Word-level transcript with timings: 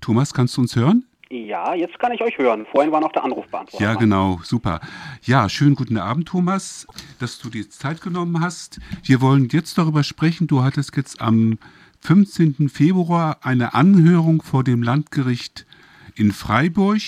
Thomas, 0.00 0.34
kannst 0.34 0.56
du 0.56 0.60
uns 0.60 0.76
hören? 0.76 1.04
Ja, 1.30 1.74
jetzt 1.74 1.98
kann 1.98 2.12
ich 2.12 2.22
euch 2.22 2.38
hören. 2.38 2.66
Vorhin 2.70 2.90
war 2.90 3.00
noch 3.00 3.12
der 3.12 3.24
Anrufbeantworter. 3.24 3.84
Ja, 3.84 3.94
genau, 3.94 4.40
super. 4.42 4.80
Ja, 5.22 5.48
schönen 5.48 5.74
guten 5.74 5.98
Abend, 5.98 6.28
Thomas, 6.28 6.86
dass 7.18 7.38
du 7.38 7.50
dir 7.50 7.68
Zeit 7.68 8.00
genommen 8.00 8.40
hast. 8.40 8.80
Wir 9.02 9.20
wollen 9.20 9.48
jetzt 9.50 9.76
darüber 9.76 10.02
sprechen. 10.02 10.46
Du 10.46 10.62
hattest 10.62 10.96
jetzt 10.96 11.20
am 11.20 11.58
15. 12.00 12.70
Februar 12.70 13.38
eine 13.42 13.74
Anhörung 13.74 14.42
vor 14.42 14.64
dem 14.64 14.82
Landgericht 14.82 15.66
in 16.14 16.32
Freiburg. 16.32 17.00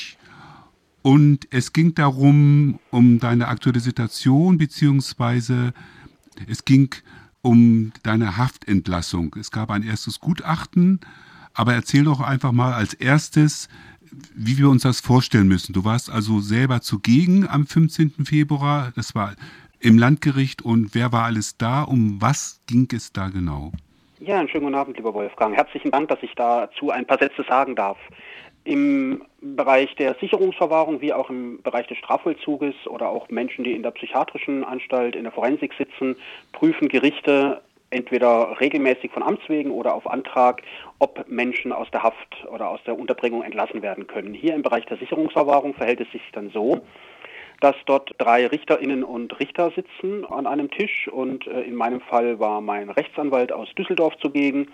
Und 1.02 1.48
es 1.50 1.72
ging 1.72 1.94
darum, 1.94 2.78
um 2.90 3.20
deine 3.20 3.48
aktuelle 3.48 3.80
Situation, 3.80 4.58
beziehungsweise 4.58 5.72
es 6.46 6.66
ging 6.66 6.94
um 7.40 7.92
deine 8.02 8.36
Haftentlassung. 8.36 9.34
Es 9.40 9.50
gab 9.50 9.70
ein 9.70 9.82
erstes 9.82 10.20
Gutachten, 10.20 11.00
aber 11.54 11.74
erzähl 11.74 12.04
doch 12.04 12.20
einfach 12.20 12.52
mal 12.52 12.72
als 12.72 12.94
erstes, 12.94 13.68
wie 14.34 14.58
wir 14.58 14.68
uns 14.68 14.82
das 14.82 15.00
vorstellen 15.00 15.48
müssen. 15.48 15.72
Du 15.72 15.84
warst 15.84 16.10
also 16.10 16.40
selber 16.40 16.80
zugegen 16.80 17.48
am 17.48 17.66
15. 17.66 18.24
Februar. 18.24 18.92
Das 18.96 19.14
war 19.14 19.34
im 19.80 19.98
Landgericht 19.98 20.62
und 20.62 20.94
wer 20.94 21.12
war 21.12 21.24
alles 21.24 21.56
da? 21.56 21.82
Um 21.82 22.20
was 22.20 22.60
ging 22.66 22.88
es 22.92 23.12
da 23.12 23.28
genau? 23.28 23.72
Ja, 24.20 24.38
einen 24.38 24.48
schönen 24.48 24.64
guten 24.64 24.74
Abend, 24.74 24.96
lieber 24.96 25.14
Wolfgang. 25.14 25.56
Herzlichen 25.56 25.90
Dank, 25.90 26.08
dass 26.08 26.22
ich 26.22 26.34
dazu 26.34 26.90
ein 26.90 27.06
paar 27.06 27.18
Sätze 27.18 27.42
sagen 27.48 27.74
darf. 27.74 27.96
Im 28.64 29.22
Bereich 29.40 29.94
der 29.94 30.14
Sicherungsverwahrung 30.20 31.00
wie 31.00 31.14
auch 31.14 31.30
im 31.30 31.62
Bereich 31.62 31.86
des 31.86 31.96
Strafvollzuges 31.96 32.74
oder 32.86 33.08
auch 33.08 33.30
Menschen, 33.30 33.64
die 33.64 33.72
in 33.72 33.82
der 33.82 33.92
psychiatrischen 33.92 34.64
Anstalt, 34.64 35.16
in 35.16 35.22
der 35.22 35.32
Forensik 35.32 35.72
sitzen, 35.78 36.16
prüfen 36.52 36.88
Gerichte 36.88 37.62
entweder 37.90 38.60
regelmäßig 38.60 39.10
von 39.10 39.22
Amts 39.22 39.48
wegen 39.48 39.70
oder 39.70 39.94
auf 39.94 40.08
Antrag, 40.08 40.62
ob 40.98 41.28
Menschen 41.28 41.72
aus 41.72 41.90
der 41.90 42.02
Haft 42.02 42.46
oder 42.50 42.68
aus 42.68 42.80
der 42.86 42.98
Unterbringung 42.98 43.42
entlassen 43.42 43.82
werden 43.82 44.06
können. 44.06 44.32
Hier 44.32 44.54
im 44.54 44.62
Bereich 44.62 44.86
der 44.86 44.96
Sicherungsverwahrung 44.98 45.74
verhält 45.74 46.00
es 46.00 46.10
sich 46.12 46.22
dann 46.32 46.50
so, 46.50 46.82
dass 47.60 47.76
dort 47.84 48.10
drei 48.18 48.46
Richterinnen 48.46 49.04
und 49.04 49.38
Richter 49.38 49.70
sitzen 49.72 50.24
an 50.24 50.46
einem 50.46 50.70
Tisch 50.70 51.08
und 51.08 51.46
äh, 51.46 51.60
in 51.60 51.74
meinem 51.74 52.00
Fall 52.00 52.40
war 52.40 52.60
mein 52.60 52.88
Rechtsanwalt 52.88 53.52
aus 53.52 53.68
Düsseldorf 53.74 54.16
zugegen. 54.18 54.68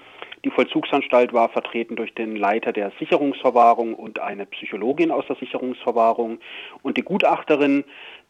Die 0.45 0.51
Vollzugsanstalt 0.51 1.33
war 1.33 1.48
vertreten 1.48 1.97
durch 1.97 2.14
den 2.14 2.36
Leiter 2.36 2.73
der 2.73 2.92
Sicherungsverwahrung 3.01 3.95
und 3.95 4.20
eine 4.20 4.47
Psychologin 4.47 5.11
aus 5.11 5.27
der 5.27 5.34
Sicherungsverwahrung 5.36 6.39
und 6.83 6.97
die 6.97 7.03
Gutachterin, 7.03 7.84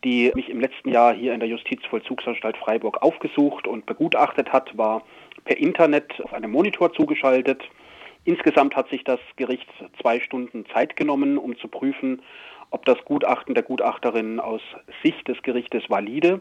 die 0.07 0.31
mich 0.37 0.49
im 0.49 0.61
letzten 0.61 0.91
Jahr 0.91 1.13
hier 1.13 1.35
in 1.35 1.41
der 1.41 1.49
Justizvollzugsanstalt 1.49 2.57
Freiburg 2.57 3.03
aufgesucht 3.03 3.67
und 3.67 3.87
begutachtet 3.87 4.53
hat, 4.53 4.79
war 4.79 5.03
per 5.45 5.59
Internet 5.59 6.21
auf 6.23 6.33
einem 6.33 6.53
Monitor 6.53 6.93
zugeschaltet. 6.93 7.65
Insgesamt 8.25 8.77
hat 8.77 8.89
sich 8.89 9.03
das 9.03 9.19
Gericht 9.35 9.69
zwei 10.01 10.21
Stunden 10.21 10.65
Zeit 10.73 10.95
genommen, 10.95 11.37
um 11.39 11.59
zu 11.59 11.67
prüfen, 11.67 12.23
ob 12.71 12.85
das 12.85 13.05
Gutachten 13.05 13.55
der 13.55 13.65
Gutachterin 13.65 14.39
aus 14.39 14.61
Sicht 15.03 15.27
des 15.27 15.43
Gerichtes 15.43 15.91
valide, 15.91 16.41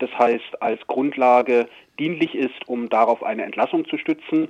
das 0.00 0.10
heißt 0.18 0.60
als 0.60 0.86
Grundlage 0.86 1.66
dienlich 1.98 2.34
ist, 2.34 2.68
um 2.68 2.90
darauf 2.90 3.22
eine 3.22 3.44
Entlassung 3.44 3.88
zu 3.88 3.96
stützen. 3.96 4.48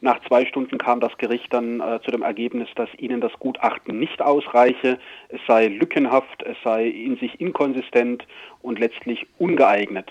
Nach 0.00 0.20
zwei 0.28 0.44
Stunden 0.44 0.78
kam 0.78 1.00
das 1.00 1.16
Gericht 1.18 1.52
dann 1.52 1.80
äh, 1.80 2.00
zu 2.04 2.10
dem 2.10 2.22
Ergebnis, 2.22 2.68
dass 2.76 2.88
ihnen 2.98 3.20
das 3.20 3.32
Gutachten 3.38 3.98
nicht 3.98 4.20
ausreiche, 4.20 4.98
es 5.28 5.40
sei 5.46 5.68
lückenhaft, 5.68 6.42
es 6.42 6.56
sei 6.62 6.86
in 6.86 7.16
sich 7.16 7.40
inkonsistent 7.40 8.26
und 8.62 8.78
letztlich 8.78 9.26
ungeeignet. 9.38 10.10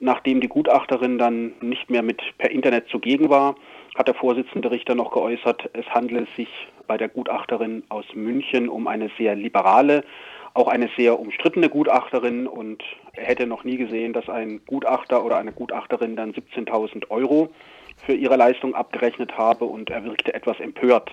Nachdem 0.00 0.40
die 0.40 0.48
Gutachterin 0.48 1.18
dann 1.18 1.54
nicht 1.60 1.88
mehr 1.88 2.02
mit 2.02 2.20
per 2.36 2.50
Internet 2.50 2.88
zugegen 2.88 3.30
war, 3.30 3.54
hat 3.94 4.08
der 4.08 4.14
Vorsitzende 4.14 4.70
Richter 4.70 4.94
noch 4.94 5.12
geäußert, 5.12 5.70
es 5.72 5.86
handle 5.86 6.26
sich 6.36 6.48
bei 6.86 6.98
der 6.98 7.08
Gutachterin 7.08 7.84
aus 7.88 8.04
München 8.14 8.68
um 8.68 8.86
eine 8.86 9.10
sehr 9.16 9.34
liberale, 9.36 10.04
auch 10.52 10.68
eine 10.68 10.90
sehr 10.96 11.18
umstrittene 11.18 11.68
Gutachterin 11.68 12.46
und 12.46 12.82
er 13.14 13.24
hätte 13.24 13.46
noch 13.46 13.64
nie 13.64 13.76
gesehen, 13.76 14.12
dass 14.12 14.28
ein 14.28 14.60
Gutachter 14.66 15.24
oder 15.24 15.36
eine 15.36 15.52
Gutachterin 15.52 16.16
dann 16.16 16.32
17.000 16.32 17.10
Euro 17.10 17.50
für 17.98 18.14
ihre 18.14 18.36
Leistung 18.36 18.74
abgerechnet 18.74 19.36
habe 19.36 19.64
und 19.64 19.90
er 19.90 20.04
wirkte 20.04 20.34
etwas 20.34 20.60
empört. 20.60 21.10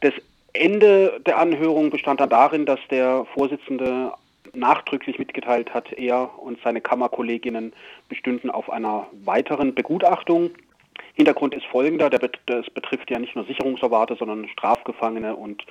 Das 0.00 0.14
Ende 0.52 1.20
der 1.26 1.38
Anhörung 1.38 1.90
bestand 1.90 2.20
dann 2.20 2.30
darin, 2.30 2.66
dass 2.66 2.80
der 2.90 3.26
Vorsitzende 3.34 4.12
nachdrücklich 4.52 5.18
mitgeteilt 5.18 5.74
hat, 5.74 5.92
er 5.92 6.38
und 6.38 6.58
seine 6.62 6.80
Kammerkolleginnen 6.80 7.72
bestünden 8.08 8.50
auf 8.50 8.70
einer 8.70 9.06
weiteren 9.24 9.74
Begutachtung 9.74 10.50
Hintergrund 11.14 11.54
ist 11.54 11.66
folgender, 11.66 12.10
das 12.10 12.70
betrifft 12.70 13.08
ja 13.10 13.20
nicht 13.20 13.36
nur 13.36 13.44
Sicherungsverwahrte, 13.44 14.16
sondern 14.16 14.48
Strafgefangene 14.48 15.36
und 15.36 15.64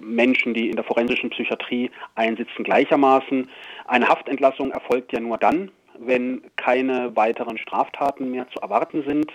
Menschen, 0.00 0.54
die 0.54 0.70
in 0.70 0.76
der 0.76 0.84
forensischen 0.84 1.30
Psychiatrie 1.30 1.90
einsitzen 2.14 2.62
gleichermaßen. 2.62 3.50
Eine 3.86 4.08
Haftentlassung 4.08 4.70
erfolgt 4.70 5.12
ja 5.12 5.18
nur 5.18 5.38
dann, 5.38 5.72
wenn 5.98 6.42
keine 6.54 7.14
weiteren 7.16 7.58
Straftaten 7.58 8.30
mehr 8.30 8.48
zu 8.50 8.60
erwarten 8.60 9.02
sind. 9.04 9.32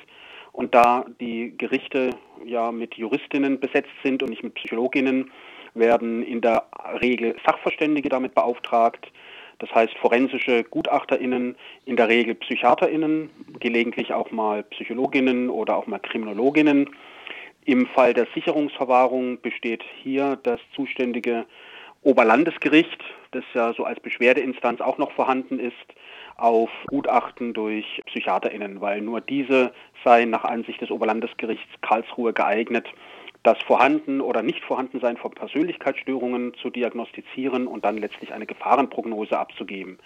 Und 0.59 0.75
da 0.75 1.05
die 1.21 1.53
Gerichte 1.57 2.09
ja 2.45 2.73
mit 2.73 2.95
Juristinnen 2.95 3.61
besetzt 3.61 3.93
sind 4.03 4.21
und 4.21 4.29
nicht 4.29 4.43
mit 4.43 4.55
Psychologinnen, 4.55 5.31
werden 5.73 6.21
in 6.21 6.41
der 6.41 6.65
Regel 7.01 7.37
Sachverständige 7.45 8.09
damit 8.09 8.35
beauftragt, 8.35 9.09
das 9.59 9.73
heißt 9.73 9.97
forensische 9.99 10.65
GutachterInnen, 10.65 11.55
in 11.85 11.95
der 11.95 12.09
Regel 12.09 12.35
PsychiaterInnen, 12.35 13.29
gelegentlich 13.61 14.11
auch 14.11 14.31
mal 14.31 14.63
PsychologInnen 14.63 15.49
oder 15.49 15.77
auch 15.77 15.87
mal 15.87 15.99
KriminologInnen. 15.99 16.89
Im 17.63 17.85
Fall 17.85 18.13
der 18.13 18.27
Sicherungsverwahrung 18.35 19.39
besteht 19.39 19.85
hier 20.03 20.37
das 20.43 20.59
zuständige 20.75 21.45
Oberlandesgericht, 22.01 23.03
das 23.31 23.43
ja 23.53 23.73
so 23.73 23.83
als 23.83 23.99
Beschwerdeinstanz 23.99 24.81
auch 24.81 24.97
noch 24.97 25.11
vorhanden 25.11 25.59
ist, 25.59 25.75
auf 26.37 26.69
Gutachten 26.87 27.53
durch 27.53 28.01
PsychiaterInnen, 28.05 28.79
weil 28.79 29.01
nur 29.01 29.19
diese 29.21 29.73
seien 30.03 30.29
nach 30.29 30.45
Ansicht 30.45 30.81
des 30.81 30.91
Oberlandesgerichts 30.91 31.69
Karlsruhe 31.81 32.33
geeignet, 32.33 32.87
das 33.43 33.57
Vorhanden 33.63 34.21
oder 34.21 34.41
Nicht-Vorhandensein 34.41 35.17
von 35.17 35.31
Persönlichkeitsstörungen 35.31 36.53
zu 36.55 36.69
diagnostizieren 36.69 37.67
und 37.67 37.85
dann 37.85 37.97
letztlich 37.97 38.33
eine 38.33 38.45
Gefahrenprognose 38.45 39.37
abzugeben. 39.37 39.97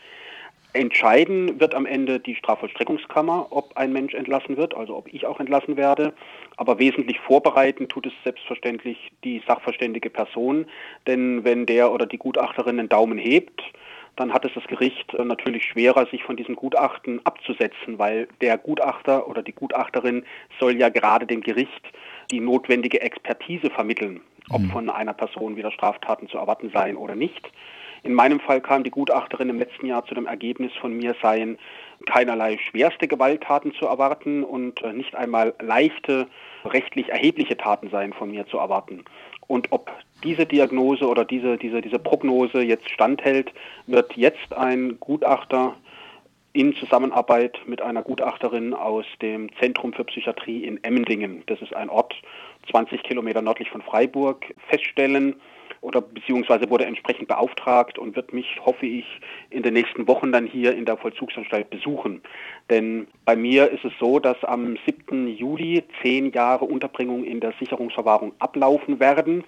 Entscheiden 0.73 1.59
wird 1.59 1.75
am 1.75 1.85
Ende 1.85 2.19
die 2.19 2.35
Strafvollstreckungskammer, 2.35 3.47
ob 3.51 3.77
ein 3.77 3.93
Mensch 3.93 4.13
entlassen 4.13 4.57
wird, 4.57 4.75
also 4.75 4.97
ob 4.97 5.13
ich 5.13 5.25
auch 5.25 5.39
entlassen 5.39 5.77
werde. 5.77 6.13
Aber 6.57 6.79
wesentlich 6.79 7.19
vorbereiten 7.19 7.87
tut 7.87 8.07
es 8.07 8.13
selbstverständlich 8.23 9.11
die 9.23 9.41
sachverständige 9.47 10.09
Person. 10.09 10.65
Denn 11.05 11.43
wenn 11.43 11.67
der 11.67 11.91
oder 11.91 12.07
die 12.07 12.17
Gutachterin 12.17 12.79
einen 12.79 12.89
Daumen 12.89 13.19
hebt, 13.19 13.61
dann 14.15 14.33
hat 14.33 14.45
es 14.45 14.53
das 14.53 14.63
Gericht 14.65 15.13
äh, 15.13 15.23
natürlich 15.23 15.63
schwerer, 15.63 16.05
sich 16.07 16.23
von 16.23 16.37
diesem 16.37 16.55
Gutachten 16.55 17.23
abzusetzen, 17.25 17.97
weil 17.97 18.27
der 18.41 18.57
Gutachter 18.57 19.27
oder 19.27 19.41
die 19.41 19.53
Gutachterin 19.53 20.23
soll 20.59 20.77
ja 20.77 20.89
gerade 20.89 21.25
dem 21.25 21.41
Gericht 21.41 21.81
die 22.31 22.39
notwendige 22.39 23.01
Expertise 23.01 23.69
vermitteln, 23.69 24.21
ob 24.49 24.61
mhm. 24.61 24.69
von 24.69 24.89
einer 24.89 25.13
Person 25.13 25.55
wieder 25.55 25.71
Straftaten 25.71 26.27
zu 26.29 26.37
erwarten 26.37 26.71
seien 26.73 26.97
oder 26.97 27.15
nicht. 27.15 27.51
In 28.03 28.13
meinem 28.13 28.41
Fall 28.41 28.59
kam 28.59 28.83
die 28.83 28.91
Gutachterin 28.91 29.49
im 29.49 29.59
letzten 29.59 29.85
Jahr 29.85 30.05
zu 30.05 30.13
dem 30.13 30.25
Ergebnis 30.25 30.73
von 30.79 30.93
mir 30.93 31.15
seien 31.21 31.57
keinerlei 32.05 32.57
schwerste 32.57 33.07
Gewalttaten 33.07 33.73
zu 33.73 33.85
erwarten 33.85 34.43
und 34.43 34.81
äh, 34.83 34.91
nicht 34.91 35.15
einmal 35.15 35.53
leichte, 35.61 36.27
rechtlich 36.65 37.09
erhebliche 37.09 37.55
Taten 37.55 37.89
seien 37.89 38.11
von 38.11 38.31
mir 38.31 38.45
zu 38.47 38.57
erwarten. 38.57 39.05
Und 39.47 39.71
ob 39.71 39.89
diese 40.23 40.45
Diagnose 40.45 41.07
oder 41.07 41.23
diese, 41.23 41.57
diese, 41.57 41.81
diese 41.81 41.99
Prognose 41.99 42.61
jetzt 42.61 42.89
standhält, 42.89 43.53
wird 43.87 44.13
jetzt 44.17 44.53
ein 44.53 44.97
Gutachter 44.99 45.75
in 46.51 46.75
Zusammenarbeit 46.75 47.57
mit 47.65 47.81
einer 47.81 48.03
Gutachterin 48.03 48.73
aus 48.73 49.05
dem 49.21 49.49
Zentrum 49.59 49.93
für 49.93 50.03
Psychiatrie 50.03 50.65
in 50.65 50.83
Emmendingen, 50.83 51.43
das 51.47 51.61
ist 51.61 51.73
ein 51.73 51.89
Ort 51.89 52.13
20 52.69 53.01
Kilometer 53.03 53.41
nördlich 53.41 53.69
von 53.69 53.81
Freiburg, 53.81 54.53
feststellen 54.67 55.35
oder 55.83 56.01
beziehungsweise 56.01 56.69
wurde 56.69 56.85
entsprechend 56.85 57.27
beauftragt 57.27 57.99
und 57.99 58.15
wird 58.15 58.33
mich, 58.33 58.59
hoffe 58.65 58.85
ich, 58.85 59.05
in 59.49 59.63
den 59.63 59.73
nächsten 59.73 60.07
Wochen 60.07 60.31
dann 60.31 60.47
hier 60.47 60.73
in 60.73 60.85
der 60.85 60.97
Vollzugsanstalt 60.97 61.69
besuchen. 61.69 62.21
Denn 62.69 63.07
bei 63.25 63.35
mir 63.35 63.69
ist 63.69 63.83
es 63.83 63.91
so, 63.99 64.19
dass 64.19 64.41
am 64.45 64.77
7. 64.85 65.27
Juli 65.27 65.83
zehn 66.01 66.31
Jahre 66.31 66.65
Unterbringung 66.65 67.25
in 67.25 67.41
der 67.41 67.53
Sicherungsverwahrung 67.59 68.31
ablaufen 68.39 68.99
werden. 68.99 69.43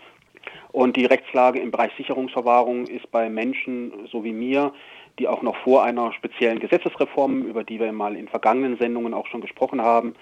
Und 0.74 0.98
die 0.98 1.06
Rechtslage 1.06 1.60
im 1.60 1.72
Bereich 1.72 1.92
Sicherungsverwahrung 1.98 2.86
ist 2.88 3.10
bei 3.12 3.30
Menschen 3.30 4.08
so 4.12 4.24
wie 4.26 4.34
mir, 4.34 4.74
die 5.18 5.30
auch 5.30 5.42
noch 5.42 5.56
vor 5.58 5.84
einer 5.84 6.12
speziellen 6.12 6.60
Gesetzesreform, 6.60 7.44
über 7.44 7.64
die 7.64 7.80
wir 7.80 7.94
mal 7.94 8.18
in 8.18 8.28
vergangenen 8.28 8.78
Sendungen 8.78 9.14
auch 9.14 9.28
schon 9.28 9.40
gesprochen 9.40 9.82
haben, 9.82 10.14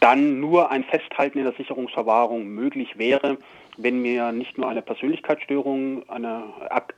dann 0.00 0.40
nur 0.40 0.70
ein 0.70 0.84
Festhalten 0.84 1.38
in 1.38 1.44
der 1.44 1.54
Sicherungsverwahrung 1.54 2.46
möglich 2.46 2.98
wäre, 2.98 3.38
wenn 3.76 4.00
mir 4.00 4.32
nicht 4.32 4.58
nur 4.58 4.68
eine 4.68 4.82
Persönlichkeitsstörung 4.82 6.08
eine, 6.08 6.44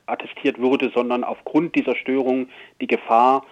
attestiert 0.06 0.58
würde, 0.58 0.90
sondern 0.94 1.24
aufgrund 1.24 1.74
dieser 1.74 1.96
Störung 1.96 2.48
die 2.80 2.86
Gefahr, 2.86 3.44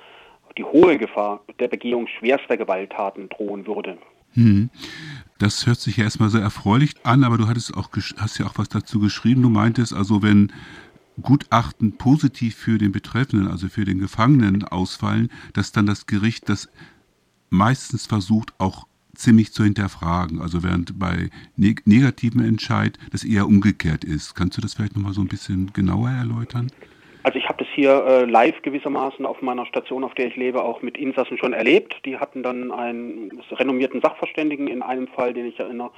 die 0.56 0.64
hohe 0.64 0.98
Gefahr 0.98 1.40
der 1.58 1.68
Begehung 1.68 2.06
schwerster 2.06 2.56
Gewalttaten 2.56 3.28
drohen 3.28 3.66
würde. 3.66 3.98
Hm. 4.34 4.70
Das 5.38 5.66
hört 5.66 5.80
sich 5.80 5.98
ja 5.98 6.04
erstmal 6.04 6.28
sehr 6.28 6.42
erfreulich 6.42 6.92
an, 7.02 7.24
aber 7.24 7.36
du 7.36 7.46
hattest 7.46 7.76
auch, 7.76 7.90
hast 8.18 8.38
ja 8.38 8.46
auch 8.46 8.56
was 8.56 8.68
dazu 8.68 9.00
geschrieben. 9.00 9.42
Du 9.42 9.50
meintest 9.50 9.92
also, 9.92 10.22
wenn 10.22 10.52
Gutachten 11.20 11.96
positiv 11.96 12.56
für 12.56 12.78
den 12.78 12.92
Betreffenden, 12.92 13.48
also 13.48 13.68
für 13.68 13.84
den 13.84 13.98
Gefangenen 13.98 14.64
ausfallen, 14.64 15.30
dass 15.54 15.72
dann 15.72 15.86
das 15.86 16.06
Gericht 16.06 16.48
das 16.48 16.68
meistens 17.50 18.06
versucht, 18.06 18.54
auch 18.58 18.86
ziemlich 19.18 19.52
zu 19.52 19.64
hinterfragen. 19.64 20.40
Also 20.40 20.62
während 20.62 20.98
bei 20.98 21.30
neg 21.56 21.86
negativen 21.86 22.44
Entscheid 22.44 22.98
das 23.12 23.24
eher 23.24 23.46
umgekehrt 23.46 24.04
ist. 24.04 24.34
Kannst 24.34 24.56
du 24.56 24.60
das 24.60 24.74
vielleicht 24.74 24.96
nochmal 24.96 25.12
so 25.12 25.20
ein 25.20 25.28
bisschen 25.28 25.72
genauer 25.72 26.10
erläutern? 26.10 26.70
Also 27.26 27.40
ich 27.40 27.48
habe 27.48 27.58
das 27.58 27.66
hier 27.74 28.04
äh, 28.06 28.24
live 28.24 28.62
gewissermaßen 28.62 29.26
auf 29.26 29.42
meiner 29.42 29.66
Station, 29.66 30.04
auf 30.04 30.14
der 30.14 30.28
ich 30.28 30.36
lebe, 30.36 30.62
auch 30.62 30.80
mit 30.80 30.96
Insassen 30.96 31.36
schon 31.38 31.54
erlebt. 31.54 31.96
Die 32.04 32.18
hatten 32.18 32.44
dann 32.44 32.70
einen 32.70 33.42
renommierten 33.50 34.00
Sachverständigen 34.00 34.68
in 34.68 34.80
einem 34.80 35.08
Fall, 35.08 35.34
den 35.34 35.46
ich 35.46 35.58
erinnere. 35.58 35.90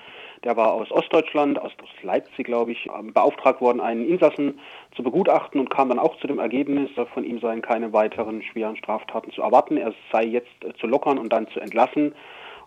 Der 0.44 0.56
war 0.56 0.72
aus 0.72 0.90
Ostdeutschland, 0.90 1.58
aus 1.60 1.72
Leipzig, 2.02 2.46
glaube 2.46 2.72
ich, 2.72 2.88
ähm, 2.98 3.12
beauftragt 3.12 3.60
worden, 3.60 3.82
einen 3.82 4.08
Insassen 4.08 4.58
zu 4.96 5.02
begutachten 5.02 5.60
und 5.60 5.68
kam 5.68 5.90
dann 5.90 5.98
auch 5.98 6.18
zu 6.18 6.26
dem 6.26 6.38
Ergebnis, 6.38 6.88
von 7.12 7.24
ihm 7.24 7.40
seien 7.40 7.60
keine 7.60 7.92
weiteren 7.92 8.42
schweren 8.42 8.78
Straftaten 8.78 9.30
zu 9.32 9.42
erwarten. 9.42 9.76
Er 9.76 9.92
sei 10.10 10.24
jetzt 10.24 10.64
äh, 10.64 10.72
zu 10.80 10.86
lockern 10.86 11.18
und 11.18 11.30
dann 11.30 11.46
zu 11.48 11.60
entlassen. 11.60 12.14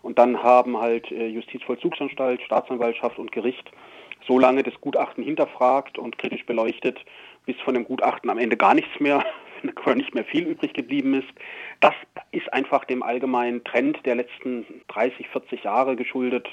Und 0.02 0.18
dann 0.18 0.42
haben 0.42 0.78
halt 0.78 1.10
äh, 1.10 1.28
Justizvollzugsanstalt, 1.28 2.42
Staatsanwaltschaft 2.42 3.18
und 3.18 3.32
Gericht 3.32 3.70
so 4.26 4.38
lange 4.38 4.62
das 4.62 4.74
Gutachten 4.80 5.24
hinterfragt 5.24 5.98
und 5.98 6.18
kritisch 6.18 6.46
beleuchtet, 6.46 6.98
bis 7.46 7.56
von 7.60 7.74
dem 7.74 7.84
Gutachten 7.84 8.30
am 8.30 8.38
Ende 8.38 8.56
gar 8.56 8.74
nichts 8.74 9.00
mehr 9.00 9.24
nicht 9.94 10.14
mehr 10.14 10.24
viel 10.24 10.46
übrig 10.46 10.74
geblieben 10.74 11.14
ist. 11.14 11.28
Das 11.80 11.94
ist 12.32 12.52
einfach 12.52 12.84
dem 12.84 13.02
allgemeinen 13.02 13.62
Trend 13.64 13.98
der 14.04 14.16
letzten 14.16 14.66
30, 14.88 15.28
40 15.28 15.64
Jahre 15.64 15.96
geschuldet. 15.96 16.48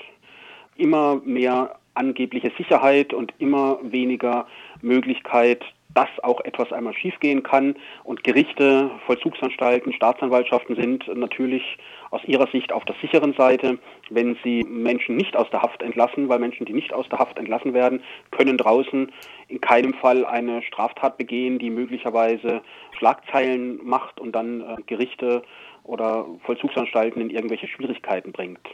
Immer 0.75 1.21
mehr 1.25 1.79
angebliche 1.95 2.51
Sicherheit 2.57 3.13
und 3.13 3.33
immer 3.39 3.79
weniger 3.81 4.47
Möglichkeit, 4.81 5.63
dass 5.93 6.09
auch 6.21 6.41
etwas 6.41 6.71
einmal 6.71 6.93
schiefgehen 6.93 7.43
kann. 7.43 7.75
Und 8.03 8.23
Gerichte, 8.23 8.91
Vollzugsanstalten, 9.05 9.93
Staatsanwaltschaften 9.93 10.75
sind 10.75 11.07
natürlich 11.15 11.77
aus 12.11 12.21
ihrer 12.25 12.47
Sicht 12.47 12.71
auf 12.71 12.85
der 12.85 12.95
sicheren 13.01 13.33
Seite, 13.33 13.79
wenn 14.09 14.37
sie 14.43 14.63
Menschen 14.63 15.15
nicht 15.15 15.35
aus 15.35 15.49
der 15.49 15.61
Haft 15.61 15.81
entlassen, 15.81 16.29
weil 16.29 16.39
Menschen, 16.39 16.65
die 16.65 16.73
nicht 16.73 16.93
aus 16.93 17.09
der 17.09 17.19
Haft 17.19 17.37
entlassen 17.37 17.73
werden, 17.73 18.03
können 18.31 18.57
draußen 18.57 19.11
in 19.47 19.61
keinem 19.61 19.93
Fall 19.95 20.25
eine 20.25 20.61
Straftat 20.61 21.17
begehen, 21.17 21.59
die 21.59 21.69
möglicherweise 21.69 22.61
Schlagzeilen 22.97 23.79
macht 23.83 24.19
und 24.19 24.33
dann 24.33 24.61
äh, 24.61 24.75
Gerichte 24.85 25.41
oder 25.83 26.25
Vollzugsanstalten 26.45 27.21
in 27.21 27.31
irgendwelche 27.31 27.67
Schwierigkeiten 27.67 28.31
bringt. 28.31 28.67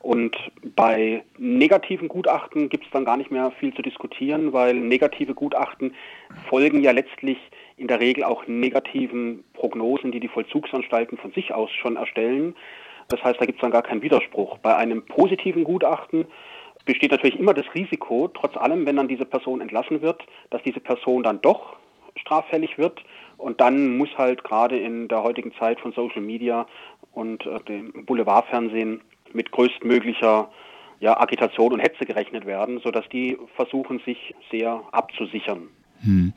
Und 0.00 0.34
bei 0.76 1.22
negativen 1.36 2.08
Gutachten 2.08 2.70
gibt 2.70 2.86
es 2.86 2.90
dann 2.90 3.04
gar 3.04 3.18
nicht 3.18 3.30
mehr 3.30 3.50
viel 3.60 3.74
zu 3.74 3.82
diskutieren, 3.82 4.54
weil 4.54 4.74
negative 4.74 5.34
Gutachten 5.34 5.94
folgen 6.48 6.80
ja 6.80 6.92
letztlich 6.92 7.36
in 7.76 7.86
der 7.86 8.00
Regel 8.00 8.24
auch 8.24 8.46
negativen 8.46 9.44
Prognosen, 9.52 10.10
die 10.10 10.20
die 10.20 10.28
Vollzugsanstalten 10.28 11.18
von 11.18 11.32
sich 11.32 11.52
aus 11.52 11.70
schon 11.72 11.96
erstellen. 11.96 12.54
Das 13.08 13.22
heißt, 13.22 13.40
da 13.40 13.44
gibt 13.44 13.58
es 13.58 13.62
dann 13.62 13.72
gar 13.72 13.82
keinen 13.82 14.00
Widerspruch. 14.00 14.56
Bei 14.58 14.74
einem 14.74 15.04
positiven 15.04 15.64
Gutachten 15.64 16.24
besteht 16.86 17.10
natürlich 17.10 17.38
immer 17.38 17.52
das 17.52 17.66
Risiko, 17.74 18.28
trotz 18.28 18.56
allem, 18.56 18.86
wenn 18.86 18.96
dann 18.96 19.08
diese 19.08 19.26
Person 19.26 19.60
entlassen 19.60 20.00
wird, 20.00 20.24
dass 20.48 20.62
diese 20.62 20.80
Person 20.80 21.22
dann 21.22 21.42
doch 21.42 21.76
straffällig 22.16 22.78
wird. 22.78 23.04
Und 23.36 23.60
dann 23.60 23.98
muss 23.98 24.10
halt 24.16 24.44
gerade 24.44 24.78
in 24.78 25.08
der 25.08 25.22
heutigen 25.22 25.52
Zeit 25.54 25.78
von 25.80 25.92
Social 25.92 26.22
Media 26.22 26.66
und 27.12 27.44
äh, 27.44 27.60
dem 27.68 28.06
Boulevardfernsehen 28.06 29.02
mit 29.34 29.50
größtmöglicher 29.52 30.50
ja, 31.00 31.18
Agitation 31.18 31.72
und 31.72 31.80
Hetze 31.80 32.04
gerechnet 32.04 32.46
werden, 32.46 32.80
sodass 32.84 33.08
die 33.08 33.36
versuchen, 33.56 34.00
sich 34.04 34.34
sehr 34.50 34.82
abzusichern. 34.92 35.68
Hm. 36.02 36.32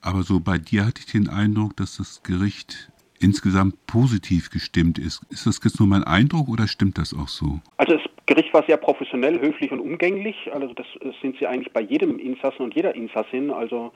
Aber 0.00 0.22
so 0.22 0.40
bei 0.40 0.58
dir 0.58 0.86
hatte 0.86 1.00
ich 1.04 1.10
den 1.10 1.28
Eindruck, 1.28 1.76
dass 1.76 1.96
das 1.96 2.22
Gericht 2.22 2.92
insgesamt 3.20 3.86
positiv 3.86 4.50
gestimmt 4.50 4.98
ist. 4.98 5.22
Ist 5.30 5.46
das 5.46 5.60
jetzt 5.64 5.80
nur 5.80 5.88
mein 5.88 6.04
Eindruck 6.04 6.48
oder 6.48 6.68
stimmt 6.68 6.98
das 6.98 7.14
auch 7.14 7.28
so? 7.28 7.60
Also 7.76 7.94
das 7.94 8.02
Gericht 8.26 8.52
war 8.52 8.64
sehr 8.66 8.76
professionell, 8.76 9.40
höflich 9.40 9.72
und 9.72 9.80
umgänglich. 9.80 10.36
Also 10.52 10.72
das 10.74 10.86
sind 11.20 11.36
sie 11.38 11.46
eigentlich 11.46 11.72
bei 11.72 11.80
jedem 11.80 12.18
Insassen 12.18 12.62
und 12.62 12.74
jeder 12.74 12.94
Insassin. 12.94 13.50
Also 13.50 13.92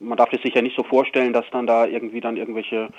man 0.00 0.18
darf 0.18 0.32
es 0.32 0.42
sich 0.42 0.54
ja 0.54 0.62
nicht 0.62 0.76
so 0.76 0.82
vorstellen, 0.82 1.32
dass 1.32 1.44
dann 1.52 1.66
da 1.66 1.86
irgendwie 1.86 2.20
dann 2.20 2.36
irgendwelche 2.36 2.90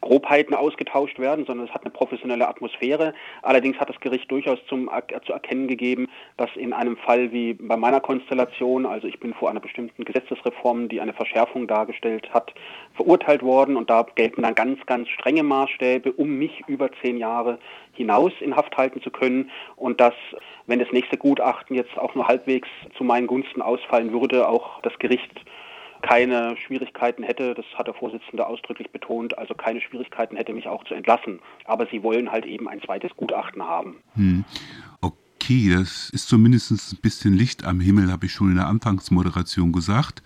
Grobheiten 0.00 0.54
ausgetauscht 0.54 1.18
werden, 1.18 1.44
sondern 1.44 1.66
es 1.66 1.74
hat 1.74 1.82
eine 1.82 1.90
professionelle 1.90 2.48
Atmosphäre. 2.48 3.14
Allerdings 3.42 3.78
hat 3.78 3.88
das 3.88 3.98
Gericht 4.00 4.30
durchaus 4.30 4.58
zum, 4.68 4.90
zu 5.26 5.32
erkennen 5.32 5.66
gegeben, 5.66 6.08
dass 6.36 6.50
in 6.56 6.72
einem 6.72 6.96
Fall 6.96 7.32
wie 7.32 7.54
bei 7.54 7.76
meiner 7.76 8.00
Konstellation, 8.00 8.86
also 8.86 9.06
ich 9.08 9.18
bin 9.18 9.34
vor 9.34 9.50
einer 9.50 9.60
bestimmten 9.60 10.04
Gesetzesreform, 10.04 10.88
die 10.88 11.00
eine 11.00 11.12
Verschärfung 11.12 11.66
dargestellt 11.66 12.32
hat, 12.32 12.54
verurteilt 12.94 13.42
worden 13.42 13.76
und 13.76 13.90
da 13.90 14.06
gelten 14.14 14.42
dann 14.42 14.54
ganz, 14.54 14.84
ganz 14.86 15.08
strenge 15.08 15.42
Maßstäbe, 15.42 16.12
um 16.12 16.38
mich 16.38 16.62
über 16.68 16.90
zehn 17.02 17.18
Jahre 17.18 17.58
hinaus 17.92 18.32
in 18.40 18.56
Haft 18.56 18.76
halten 18.76 19.02
zu 19.02 19.10
können 19.10 19.50
und 19.76 20.00
dass, 20.00 20.14
wenn 20.66 20.78
das 20.78 20.92
nächste 20.92 21.16
Gutachten 21.16 21.74
jetzt 21.74 21.98
auch 21.98 22.14
nur 22.14 22.28
halbwegs 22.28 22.68
zu 22.96 23.04
meinen 23.04 23.26
Gunsten 23.26 23.60
ausfallen 23.60 24.12
würde, 24.12 24.48
auch 24.48 24.80
das 24.82 24.96
Gericht 24.98 25.44
keine 26.02 26.56
Schwierigkeiten 26.56 27.22
hätte, 27.22 27.54
das 27.54 27.64
hat 27.74 27.86
der 27.86 27.94
Vorsitzende 27.94 28.46
ausdrücklich 28.46 28.90
betont, 28.90 29.36
also 29.38 29.54
keine 29.54 29.80
Schwierigkeiten 29.80 30.36
hätte, 30.36 30.52
mich 30.52 30.66
auch 30.66 30.84
zu 30.84 30.94
entlassen. 30.94 31.40
Aber 31.64 31.86
sie 31.86 32.02
wollen 32.02 32.30
halt 32.30 32.46
eben 32.46 32.68
ein 32.68 32.80
zweites 32.82 33.14
Gutachten 33.16 33.62
haben. 33.62 33.96
Hm. 34.14 34.44
Okay, 35.00 35.70
das 35.74 36.10
ist 36.10 36.28
zumindest 36.28 36.70
ein 36.70 37.00
bisschen 37.00 37.34
Licht 37.34 37.64
am 37.64 37.80
Himmel, 37.80 38.10
habe 38.10 38.26
ich 38.26 38.32
schon 38.32 38.50
in 38.50 38.56
der 38.56 38.66
Anfangsmoderation 38.66 39.72
gesagt. 39.72 40.22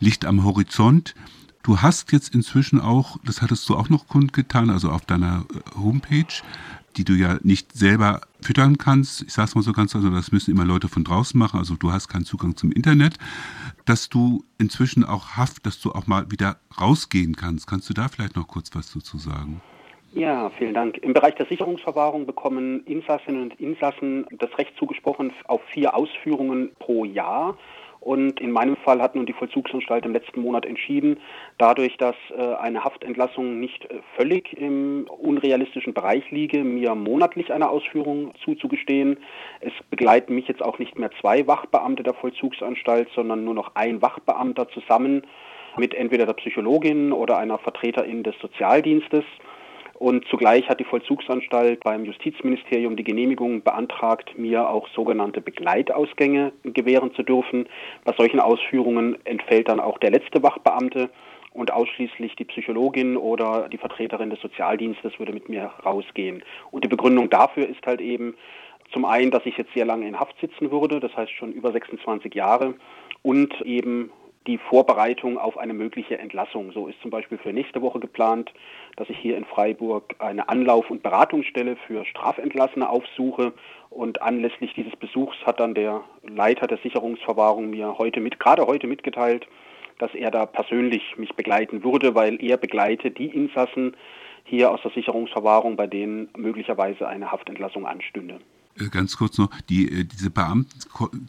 Licht 0.00 0.24
am 0.24 0.44
Horizont. 0.44 1.14
Du 1.62 1.80
hast 1.80 2.12
jetzt 2.12 2.34
inzwischen 2.34 2.80
auch, 2.80 3.16
das 3.24 3.40
hattest 3.40 3.68
du 3.68 3.76
auch 3.76 3.88
noch 3.88 4.08
kundgetan, 4.08 4.70
also 4.70 4.90
auf 4.90 5.06
deiner 5.06 5.46
äh, 5.50 5.78
Homepage, 5.78 6.42
die 6.96 7.04
du 7.04 7.14
ja 7.14 7.38
nicht 7.42 7.72
selber 7.72 8.22
füttern 8.40 8.78
kannst. 8.78 9.22
Ich 9.22 9.32
sage 9.32 9.48
es 9.48 9.54
mal 9.54 9.62
so 9.62 9.72
ganz, 9.72 9.94
also 9.94 10.10
das 10.10 10.32
müssen 10.32 10.50
immer 10.50 10.64
Leute 10.64 10.88
von 10.88 11.04
draußen 11.04 11.38
machen, 11.38 11.58
also 11.58 11.74
du 11.74 11.92
hast 11.92 12.08
keinen 12.08 12.24
Zugang 12.24 12.56
zum 12.56 12.72
Internet, 12.72 13.16
dass 13.84 14.08
du 14.08 14.44
inzwischen 14.58 15.04
auch 15.04 15.36
Haft, 15.36 15.66
dass 15.66 15.80
du 15.80 15.92
auch 15.92 16.06
mal 16.06 16.30
wieder 16.30 16.58
rausgehen 16.80 17.36
kannst. 17.36 17.66
Kannst 17.66 17.88
du 17.90 17.94
da 17.94 18.08
vielleicht 18.08 18.36
noch 18.36 18.48
kurz 18.48 18.74
was 18.74 18.92
dazu 18.92 19.18
sagen? 19.18 19.60
Ja, 20.14 20.48
vielen 20.50 20.74
Dank. 20.74 20.98
Im 20.98 21.12
Bereich 21.12 21.34
der 21.34 21.46
Sicherungsverwahrung 21.46 22.24
bekommen 22.24 22.84
Insassinnen 22.86 23.42
und 23.42 23.60
Insassen 23.60 24.26
das 24.38 24.56
Recht 24.58 24.72
zugesprochen 24.78 25.32
auf 25.46 25.60
vier 25.72 25.94
Ausführungen 25.94 26.70
pro 26.78 27.04
Jahr. 27.04 27.58
Und 28.04 28.38
in 28.38 28.50
meinem 28.50 28.76
Fall 28.76 29.00
hat 29.00 29.14
nun 29.14 29.24
die 29.24 29.32
Vollzugsanstalt 29.32 30.04
im 30.04 30.12
letzten 30.12 30.42
Monat 30.42 30.66
entschieden, 30.66 31.18
dadurch, 31.56 31.96
dass 31.96 32.14
äh, 32.36 32.54
eine 32.56 32.84
Haftentlassung 32.84 33.58
nicht 33.60 33.90
äh, 33.90 34.00
völlig 34.18 34.52
im 34.52 35.06
unrealistischen 35.08 35.94
Bereich 35.94 36.30
liege, 36.30 36.64
mir 36.64 36.94
monatlich 36.94 37.50
eine 37.50 37.70
Ausführung 37.70 38.34
zuzugestehen. 38.44 39.16
Es 39.60 39.72
begleiten 39.88 40.34
mich 40.34 40.48
jetzt 40.48 40.62
auch 40.62 40.78
nicht 40.78 40.98
mehr 40.98 41.12
zwei 41.22 41.46
Wachbeamte 41.46 42.02
der 42.02 42.12
Vollzugsanstalt, 42.12 43.08
sondern 43.14 43.42
nur 43.42 43.54
noch 43.54 43.70
ein 43.74 44.02
Wachbeamter 44.02 44.68
zusammen 44.68 45.22
mit 45.78 45.94
entweder 45.94 46.26
der 46.26 46.34
Psychologin 46.34 47.10
oder 47.10 47.38
einer 47.38 47.56
Vertreterin 47.56 48.22
des 48.22 48.34
Sozialdienstes. 48.38 49.24
Und 50.04 50.28
zugleich 50.28 50.68
hat 50.68 50.80
die 50.80 50.84
Vollzugsanstalt 50.84 51.82
beim 51.82 52.04
Justizministerium 52.04 52.94
die 52.94 53.04
Genehmigung 53.04 53.62
beantragt, 53.62 54.36
mir 54.36 54.68
auch 54.68 54.86
sogenannte 54.88 55.40
Begleitausgänge 55.40 56.52
gewähren 56.62 57.14
zu 57.14 57.22
dürfen. 57.22 57.66
Bei 58.04 58.12
solchen 58.12 58.38
Ausführungen 58.38 59.16
entfällt 59.24 59.70
dann 59.70 59.80
auch 59.80 59.96
der 59.96 60.10
letzte 60.10 60.42
Wachbeamte 60.42 61.08
und 61.54 61.72
ausschließlich 61.72 62.36
die 62.36 62.44
Psychologin 62.44 63.16
oder 63.16 63.70
die 63.70 63.78
Vertreterin 63.78 64.28
des 64.28 64.42
Sozialdienstes 64.42 65.18
würde 65.18 65.32
mit 65.32 65.48
mir 65.48 65.70
rausgehen. 65.86 66.42
Und 66.70 66.84
die 66.84 66.88
Begründung 66.88 67.30
dafür 67.30 67.66
ist 67.66 67.86
halt 67.86 68.02
eben 68.02 68.34
zum 68.92 69.06
einen, 69.06 69.30
dass 69.30 69.46
ich 69.46 69.56
jetzt 69.56 69.72
sehr 69.72 69.86
lange 69.86 70.06
in 70.06 70.20
Haft 70.20 70.38
sitzen 70.38 70.70
würde, 70.70 71.00
das 71.00 71.16
heißt 71.16 71.32
schon 71.32 71.50
über 71.52 71.72
26 71.72 72.34
Jahre, 72.34 72.74
und 73.22 73.58
eben 73.62 74.10
die 74.46 74.58
Vorbereitung 74.58 75.38
auf 75.38 75.56
eine 75.56 75.72
mögliche 75.72 76.18
Entlassung. 76.18 76.72
So 76.72 76.86
ist 76.86 77.00
zum 77.00 77.10
Beispiel 77.10 77.38
für 77.38 77.52
nächste 77.52 77.80
Woche 77.80 78.00
geplant, 78.00 78.52
dass 78.96 79.08
ich 79.08 79.18
hier 79.18 79.36
in 79.36 79.44
Freiburg 79.44 80.14
eine 80.18 80.48
Anlauf- 80.48 80.90
und 80.90 81.02
Beratungsstelle 81.02 81.76
für 81.86 82.04
Strafentlassene 82.04 82.88
aufsuche. 82.88 83.52
Und 83.90 84.20
anlässlich 84.22 84.74
dieses 84.74 84.94
Besuchs 84.96 85.36
hat 85.46 85.60
dann 85.60 85.74
der 85.74 86.02
Leiter 86.22 86.66
der 86.66 86.78
Sicherungsverwahrung 86.78 87.70
mir 87.70 87.96
heute 87.98 88.20
mit, 88.20 88.38
gerade 88.38 88.66
heute 88.66 88.86
mitgeteilt, 88.86 89.46
dass 89.98 90.14
er 90.14 90.30
da 90.30 90.44
persönlich 90.46 91.16
mich 91.16 91.34
begleiten 91.34 91.84
würde, 91.84 92.14
weil 92.14 92.42
er 92.42 92.56
begleite 92.56 93.10
die 93.10 93.28
Insassen 93.28 93.96
hier 94.44 94.70
aus 94.70 94.82
der 94.82 94.90
Sicherungsverwahrung, 94.90 95.76
bei 95.76 95.86
denen 95.86 96.28
möglicherweise 96.36 97.08
eine 97.08 97.32
Haftentlassung 97.32 97.86
anstünde. 97.86 98.40
Äh, 98.78 98.88
ganz 98.90 99.16
kurz 99.16 99.38
noch, 99.38 99.50
die, 99.68 99.90
äh, 99.90 100.04
diese 100.04 100.30
Beamten 100.30 100.70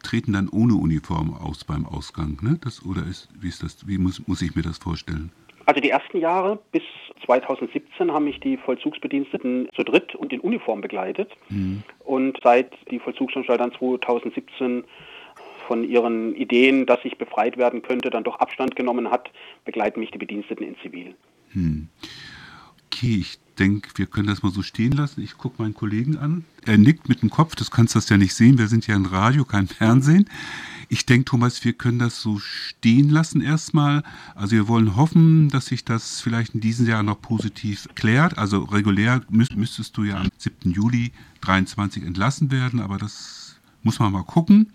treten 0.04 0.34
dann 0.34 0.50
ohne 0.50 0.76
Uniform 0.76 1.34
aus 1.34 1.64
beim 1.64 1.86
Ausgang, 1.86 2.38
ne? 2.42 2.58
Das, 2.64 2.86
oder 2.86 3.04
ist, 3.04 3.30
wie 3.40 3.48
ist 3.48 3.64
das, 3.64 3.88
wie 3.88 3.98
muss, 3.98 4.28
muss 4.28 4.42
ich 4.42 4.56
mir 4.56 4.64
das 4.64 4.78
vorstellen? 4.78 5.32
Also 5.68 5.82
die 5.82 5.90
ersten 5.90 6.20
Jahre 6.20 6.60
bis 6.72 6.84
2017 7.26 8.12
haben 8.12 8.26
mich 8.26 8.40
die 8.40 8.58
Vollzugsbediensteten 8.58 9.68
zu 9.76 9.84
dritt 9.84 10.14
und 10.14 10.32
in 10.32 10.40
Uniform 10.40 10.82
begleitet. 10.82 11.32
Mhm. 11.50 11.82
Und 12.00 12.38
seit 12.44 12.72
die 12.92 13.00
Vollzugsanstalt 13.00 13.60
dann 13.60 13.74
2017 13.74 14.84
von 15.68 15.84
ihren 15.84 16.36
Ideen, 16.36 16.86
dass 16.86 17.00
ich 17.04 17.18
befreit 17.18 17.58
werden 17.58 17.82
könnte, 17.82 18.12
dann 18.12 18.24
doch 18.24 18.40
Abstand 18.40 18.76
genommen 18.76 19.10
hat, 19.10 19.32
begleiten 19.66 20.00
mich 20.00 20.12
die 20.12 20.20
Bediensteten 20.20 20.66
in 20.66 20.78
Zivil. 20.84 21.16
Hm. 21.54 21.90
Okay, 22.96 23.18
ich 23.18 23.40
denke, 23.60 23.90
wir 23.96 24.06
können 24.06 24.28
das 24.28 24.42
mal 24.42 24.54
so 24.54 24.62
stehen 24.62 24.94
lassen. 24.94 25.22
Ich 25.22 25.38
gucke 25.38 25.62
meinen 25.62 25.74
Kollegen 25.74 26.18
an. 26.18 26.46
Er 26.66 26.78
nickt 26.78 27.10
mit 27.10 27.22
dem 27.22 27.30
Kopf, 27.30 27.54
das 27.54 27.70
kannst 27.70 27.94
du 27.94 28.00
das 28.00 28.08
ja 28.08 28.16
nicht 28.16 28.34
sehen. 28.34 28.58
Wir 28.58 28.70
sind 28.70 28.88
ja 28.88 28.96
ein 28.96 29.06
Radio, 29.06 29.44
kein 29.44 29.68
Fernsehen. 29.68 30.30
Ich 30.88 31.06
denke, 31.06 31.26
Thomas, 31.26 31.66
wir 31.66 31.74
können 31.74 32.00
das 32.00 32.22
so 32.22 32.40
stehen 32.40 33.10
lassen 33.10 33.42
erstmal. 33.42 34.04
Also 34.34 34.56
wir 34.56 34.70
wollen 34.70 34.96
hoffen, 34.96 35.50
dass 35.50 35.66
sich 35.66 35.84
das 35.84 36.22
vielleicht 36.22 36.56
in 36.56 36.62
diesem 36.62 36.88
Jahr 36.88 37.04
noch 37.04 37.22
positiv 37.22 37.90
klärt. 37.96 38.38
Also 38.38 38.64
regulär 38.64 39.22
müsstest 39.30 39.98
du 39.98 40.04
ja 40.04 40.22
am 40.22 40.30
7. 40.38 40.72
Juli 40.72 41.12
23 41.42 42.02
entlassen 42.02 42.50
werden, 42.50 42.80
aber 42.80 42.98
das 42.98 43.58
muss 43.84 44.00
man 44.00 44.14
mal 44.14 44.24
gucken. 44.24 44.72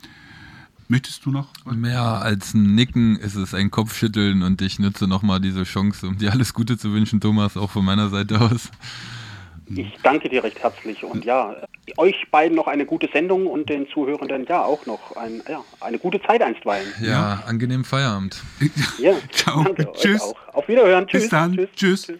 Möchtest 0.90 1.24
du 1.24 1.30
noch? 1.30 1.46
Mehr 1.66 2.02
als 2.02 2.52
ein 2.52 2.74
Nicken 2.74 3.14
ist 3.14 3.36
es 3.36 3.54
ein 3.54 3.70
Kopfschütteln 3.70 4.42
und 4.42 4.60
ich 4.60 4.80
nutze 4.80 5.06
nochmal 5.06 5.38
diese 5.40 5.62
Chance, 5.62 6.08
um 6.08 6.18
dir 6.18 6.32
alles 6.32 6.52
Gute 6.52 6.76
zu 6.76 6.92
wünschen, 6.92 7.20
Thomas, 7.20 7.56
auch 7.56 7.70
von 7.70 7.84
meiner 7.84 8.08
Seite 8.08 8.40
aus. 8.40 8.72
Ich 9.72 9.94
danke 10.02 10.28
dir 10.28 10.42
recht 10.42 10.60
herzlich 10.60 11.04
und 11.04 11.24
ja, 11.24 11.54
euch 11.96 12.26
beiden 12.32 12.56
noch 12.56 12.66
eine 12.66 12.86
gute 12.86 13.08
Sendung 13.12 13.46
und 13.46 13.68
den 13.68 13.88
Zuhörenden 13.88 14.46
ja 14.48 14.64
auch 14.64 14.84
noch 14.86 15.14
ein, 15.14 15.40
ja, 15.48 15.62
eine 15.78 16.00
gute 16.00 16.20
Zeit 16.22 16.42
einstweilen. 16.42 16.92
Ja, 17.00 17.08
ja. 17.08 17.42
angenehmen 17.46 17.84
Feierabend. 17.84 18.42
Ja, 18.98 19.12
Ciao. 19.30 19.62
danke 19.62 19.92
Tschüss. 19.92 20.34
Auf 20.52 20.66
Wiederhören. 20.66 21.06
Tschüss. 21.06 21.22
Bis 21.22 21.30
dann. 21.30 21.54
Tschüss. 21.54 21.68
Tschüss. 21.76 22.06
Tschüss. 22.06 22.18